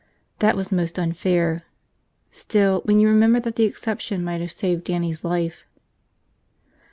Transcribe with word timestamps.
That 0.39 0.55
was 0.55 0.71
most 0.71 0.97
unfair. 0.97 1.61
Still, 2.31 2.81
when 2.85 2.99
you 2.99 3.07
remembered 3.07 3.43
that 3.43 3.55
the 3.55 3.65
exception 3.65 4.23
might 4.23 4.41
have 4.41 4.51
saved 4.51 4.83
Dannie's 4.85 5.23
life 5.23 5.63